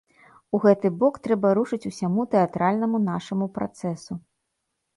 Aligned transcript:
У 0.57 0.59
гэты 0.63 0.87
бок 1.03 1.19
трэба 1.27 1.51
рушыць 1.59 1.79
усяму 1.91 2.27
тэатральнаму 2.33 3.03
нашаму 3.13 3.45
працэсу. 3.61 4.13